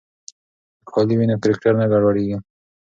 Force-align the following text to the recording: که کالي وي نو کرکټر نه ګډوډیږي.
که 0.83 0.89
کالي 0.93 1.15
وي 1.17 1.25
نو 1.29 1.35
کرکټر 1.43 1.73
نه 1.81 1.85
ګډوډیږي. 1.91 2.37